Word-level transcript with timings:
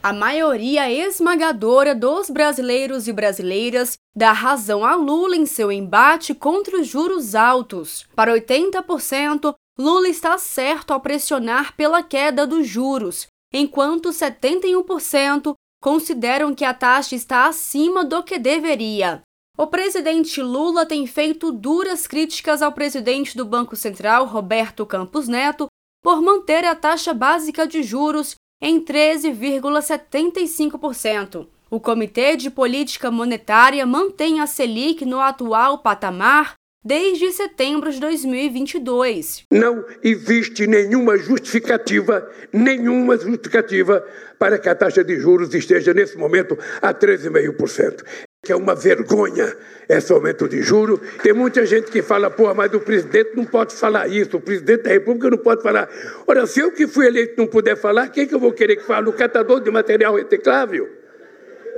A 0.00 0.12
maioria 0.12 0.90
esmagadora 0.90 1.92
dos 1.92 2.30
brasileiros 2.30 3.08
e 3.08 3.12
brasileiras 3.12 3.98
dá 4.16 4.30
razão 4.30 4.84
a 4.84 4.94
Lula 4.94 5.34
em 5.34 5.44
seu 5.44 5.72
embate 5.72 6.34
contra 6.34 6.80
os 6.80 6.86
juros 6.86 7.34
altos. 7.34 8.06
Para 8.14 8.32
80%, 8.32 9.54
Lula 9.76 10.08
está 10.08 10.38
certo 10.38 10.92
ao 10.92 11.00
pressionar 11.00 11.74
pela 11.76 12.00
queda 12.00 12.46
dos 12.46 12.66
juros, 12.66 13.26
enquanto 13.52 14.10
71% 14.10 15.54
consideram 15.82 16.54
que 16.54 16.64
a 16.64 16.72
taxa 16.72 17.16
está 17.16 17.46
acima 17.46 18.04
do 18.04 18.22
que 18.22 18.38
deveria. 18.38 19.22
O 19.56 19.66
presidente 19.66 20.40
Lula 20.40 20.86
tem 20.86 21.08
feito 21.08 21.50
duras 21.50 22.06
críticas 22.06 22.62
ao 22.62 22.70
presidente 22.70 23.36
do 23.36 23.44
Banco 23.44 23.74
Central, 23.74 24.26
Roberto 24.26 24.86
Campos 24.86 25.26
Neto, 25.26 25.66
por 26.00 26.22
manter 26.22 26.64
a 26.64 26.76
taxa 26.76 27.12
básica 27.12 27.66
de 27.66 27.82
juros 27.82 28.36
em 28.60 28.84
13,75%. 28.84 31.46
O 31.70 31.78
Comitê 31.78 32.34
de 32.36 32.50
Política 32.50 33.10
Monetária 33.10 33.84
mantém 33.84 34.40
a 34.40 34.46
Selic 34.46 35.04
no 35.04 35.20
atual 35.20 35.76
patamar 35.78 36.54
desde 36.84 37.32
setembro 37.32 37.92
de 37.92 38.00
2022. 38.00 39.44
Não 39.52 39.84
existe 40.02 40.66
nenhuma 40.66 41.18
justificativa, 41.18 42.26
nenhuma 42.52 43.16
justificativa 43.18 44.02
para 44.38 44.58
que 44.58 44.68
a 44.68 44.74
taxa 44.74 45.04
de 45.04 45.20
juros 45.20 45.54
esteja 45.54 45.92
nesse 45.92 46.16
momento 46.16 46.56
a 46.80 46.94
13,5% 46.94 48.02
que 48.48 48.52
é 48.52 48.56
uma 48.56 48.74
vergonha 48.74 49.54
esse 49.86 50.10
aumento 50.10 50.48
de 50.48 50.62
juro. 50.62 50.98
Tem 51.22 51.34
muita 51.34 51.66
gente 51.66 51.90
que 51.90 52.00
fala, 52.00 52.30
pô, 52.30 52.54
mas 52.54 52.72
o 52.72 52.80
presidente 52.80 53.36
não 53.36 53.44
pode 53.44 53.74
falar 53.74 54.08
isso, 54.08 54.38
o 54.38 54.40
presidente 54.40 54.84
da 54.84 54.90
República 54.90 55.28
não 55.28 55.36
pode 55.36 55.62
falar. 55.62 55.86
Ora, 56.26 56.46
se 56.46 56.60
eu 56.60 56.72
que 56.72 56.86
fui 56.86 57.06
eleito 57.06 57.34
não 57.36 57.46
puder 57.46 57.76
falar, 57.76 58.08
quem 58.08 58.26
que 58.26 58.34
eu 58.34 58.40
vou 58.40 58.50
querer 58.50 58.76
que 58.76 58.84
fale? 58.84 59.06
O 59.06 59.12
catador 59.12 59.60
de 59.60 59.70
material 59.70 60.14
reciclável? 60.14 60.88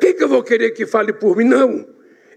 Quem 0.00 0.14
que 0.14 0.22
eu 0.22 0.28
vou 0.28 0.44
querer 0.44 0.70
que 0.70 0.86
fale 0.86 1.12
por 1.12 1.36
mim? 1.36 1.42
Não, 1.42 1.84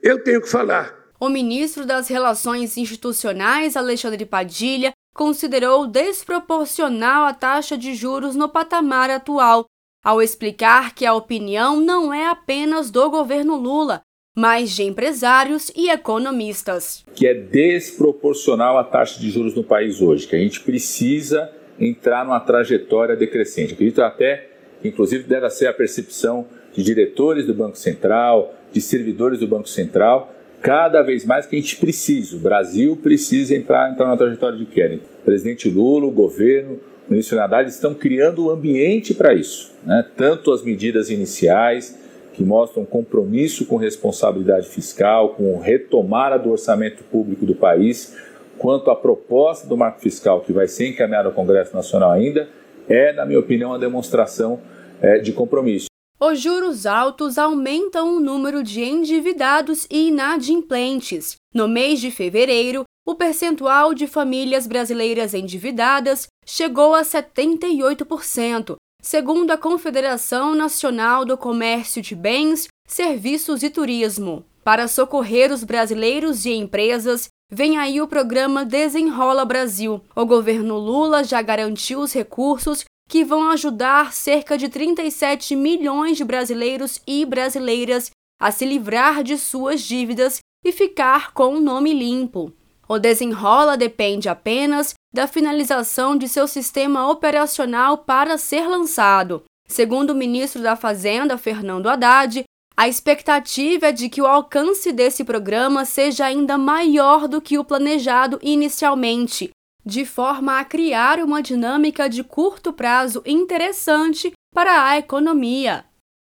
eu 0.02 0.24
tenho 0.24 0.42
que 0.42 0.50
falar. 0.50 0.98
O 1.20 1.30
ministro 1.30 1.86
das 1.86 2.08
Relações 2.08 2.76
Institucionais, 2.76 3.78
Alexandre 3.78 4.26
Padilha, 4.26 4.94
considerou 5.14 5.86
desproporcional 5.86 7.26
a 7.28 7.36
taxa 7.36 7.78
de 7.78 7.94
juros 7.94 8.36
no 8.36 8.50
patamar 8.50 9.12
atual, 9.12 9.68
ao 10.04 10.24
explicar 10.24 10.96
que 10.96 11.06
a 11.06 11.14
opinião 11.14 11.80
não 11.80 12.12
é 12.12 12.26
apenas 12.26 12.90
do 12.90 13.12
governo 13.12 13.56
Lula, 13.56 14.02
mas 14.36 14.72
de 14.72 14.84
empresários 14.84 15.72
e 15.76 15.90
economistas. 15.90 17.04
Que 17.16 17.28
é 17.28 17.34
desproporcional 17.34 18.78
a 18.78 18.84
taxa 18.84 19.20
de 19.20 19.30
juros 19.30 19.56
no 19.56 19.64
país 19.64 20.02
hoje, 20.02 20.28
que 20.28 20.36
a 20.36 20.40
gente 20.40 20.62
precisa 20.62 21.52
entrar 21.80 22.24
numa 22.24 22.40
trajetória 22.40 23.16
decrescente. 23.16 23.74
Acredito 23.74 24.02
até 24.02 24.54
inclusive, 24.84 25.24
deve 25.24 25.50
ser 25.50 25.68
a 25.68 25.74
percepção 25.74 26.46
de 26.74 26.84
diretores 26.84 27.46
do 27.46 27.54
Banco 27.54 27.78
Central, 27.78 28.54
de 28.72 28.82
servidores 28.82 29.40
do 29.40 29.48
Banco 29.48 29.70
Central, 29.70 30.34
cada 30.62 31.02
vez 31.02 31.26
mais 31.26 31.46
que 31.46 31.56
a 31.56 31.60
gente 31.60 31.78
precisa, 31.78 32.36
o 32.36 32.40
Brasil 32.40 32.98
precisa 33.02 33.56
entrar, 33.56 33.92
entrar 33.92 34.06
numa 34.06 34.18
trajetória 34.18 34.58
de 34.58 34.66
queda. 34.66 34.96
O 34.96 35.26
presidente 35.26 35.70
Lula, 35.70 36.08
o 36.08 36.12
governo, 36.12 36.80
o 37.08 37.12
ministro 37.12 37.40
Haddad 37.40 37.70
estão 37.70 37.94
criando 37.94 38.46
o 38.46 38.48
um 38.48 38.50
ambiente 38.50 39.14
para 39.14 39.34
isso. 39.34 39.74
Né? 39.86 40.06
Tanto 40.16 40.52
as 40.52 40.64
medidas 40.64 41.10
iniciais, 41.10 42.00
que 42.34 42.44
mostram 42.44 42.84
compromisso 42.84 43.66
com 43.66 43.78
responsabilidade 43.78 44.68
fiscal, 44.68 45.30
com 45.30 45.60
retomada 45.60 46.38
do 46.38 46.52
orçamento 46.52 47.04
público 47.04 47.46
do 47.46 47.56
país, 47.56 48.16
quanto 48.58 48.90
à 48.92 48.96
proposta 48.96 49.68
do 49.68 49.78
marco 49.78 50.00
fiscal 50.00 50.42
que 50.42 50.52
vai 50.52 50.68
ser 50.68 50.90
encaminhada 50.90 51.30
ao 51.30 51.34
Congresso 51.34 51.76
Nacional 51.76 52.12
ainda, 52.12 52.50
é, 52.88 53.14
na 53.14 53.26
minha 53.26 53.40
opinião, 53.40 53.72
uma 53.72 53.80
demonstração 53.80 54.60
é, 55.02 55.20
de 55.20 55.32
compromisso. 55.32 55.88
Os 56.20 56.40
juros 56.40 56.86
altos 56.86 57.38
aumentam 57.38 58.16
o 58.16 58.20
número 58.20 58.64
de 58.64 58.82
endividados 58.82 59.86
e 59.92 60.08
inadimplentes. 60.08 61.36
No 61.54 61.68
mês 61.68 62.00
de 62.00 62.12
fevereiro, 62.12 62.84
o 63.06 63.16
percentual 63.16 63.94
de 63.94 64.08
famílias 64.08 64.66
brasileiras 64.66 65.34
endividadas 65.34 66.28
chegou 66.46 66.96
a 66.96 67.02
78%, 67.02 68.76
segundo 69.04 69.52
a 69.52 69.58
Confederação 69.58 70.56
Nacional 70.56 71.26
do 71.26 71.38
Comércio 71.38 72.02
de 72.02 72.16
Bens, 72.16 72.70
Serviços 72.88 73.62
e 73.62 73.70
Turismo. 73.70 74.46
Para 74.64 74.88
socorrer 74.88 75.52
os 75.52 75.62
brasileiros 75.66 76.46
e 76.46 76.54
empresas, 76.54 77.28
vem 77.52 77.78
aí 77.78 78.02
o 78.02 78.08
programa 78.08 78.64
Desenrola 78.64 79.44
Brasil. 79.44 80.02
O 80.16 80.26
governo 80.26 80.78
Lula 80.78 81.22
já 81.22 81.42
garantiu 81.42 82.00
os 82.00 82.14
recursos 82.14 82.86
que 83.10 83.26
vão 83.26 83.52
ajudar 83.52 84.14
cerca 84.14 84.58
de 84.58 84.70
37 84.70 85.54
milhões 85.54 86.16
de 86.16 86.24
brasileiros 86.24 87.02
e 87.06 87.26
brasileiras 87.26 88.10
a 88.40 88.52
se 88.52 88.66
livrar 88.66 89.22
de 89.22 89.38
suas 89.38 89.82
dívidas 89.82 90.40
e 90.66 90.72
ficar 90.72 91.34
com 91.34 91.56
o 91.56 91.60
nome 91.60 91.94
limpo. 91.94 92.54
O 92.88 93.00
desenrola 93.00 93.78
depende 93.78 94.28
apenas 94.28 94.94
da 95.14 95.28
finalização 95.28 96.18
de 96.18 96.28
seu 96.28 96.48
sistema 96.48 97.10
operacional 97.10 98.00
para 98.00 98.38
ser 98.38 98.68
lançado. 98.68 99.44
Segundo 99.68 100.12
o 100.12 100.16
ministro 100.16 100.62
da 100.62 100.76
Fazenda, 100.76 101.38
Fernando 101.38 101.88
Haddad, 101.88 102.44
a 102.76 102.88
expectativa 102.88 103.88
é 103.88 103.92
de 103.92 104.10
que 104.10 104.22
o 104.22 104.26
alcance 104.26 104.92
desse 104.92 105.24
programa 105.24 105.86
seja 105.86 106.26
ainda 106.26 106.58
maior 106.58 107.28
do 107.28 107.40
que 107.40 107.58
o 107.58 107.64
planejado 107.64 108.40
inicialmente, 108.42 109.52
de 109.86 110.06
forma 110.06 110.60
a 110.60 110.66
criar 110.66 111.20
uma 111.20 111.42
dinâmica 111.42 112.10
de 112.10 112.24
curto 112.24 112.74
prazo 112.74 113.22
interessante 113.26 114.32
para 114.54 114.88
a 114.88 114.98
economia. 114.98 115.86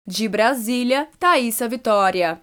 De 0.08 0.28
Brasília, 0.28 1.10
Thaisa 1.20 1.68
Vitória. 1.68 2.36